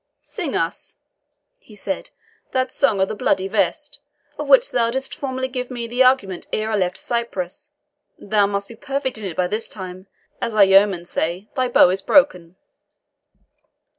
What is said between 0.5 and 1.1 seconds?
us,"